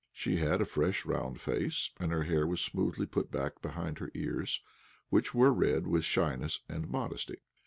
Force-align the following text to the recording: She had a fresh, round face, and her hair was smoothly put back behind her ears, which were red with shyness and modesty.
She 0.11 0.37
had 0.37 0.61
a 0.61 0.65
fresh, 0.65 1.05
round 1.05 1.39
face, 1.39 1.91
and 1.99 2.11
her 2.11 2.23
hair 2.23 2.47
was 2.47 2.59
smoothly 2.59 3.05
put 3.05 3.29
back 3.29 3.61
behind 3.61 3.99
her 3.99 4.09
ears, 4.15 4.63
which 5.11 5.35
were 5.35 5.53
red 5.53 5.85
with 5.85 6.05
shyness 6.05 6.61
and 6.67 6.89
modesty. 6.89 7.37